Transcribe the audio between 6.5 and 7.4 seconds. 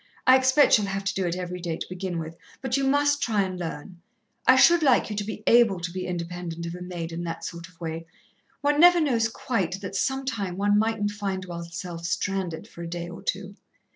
of a maid in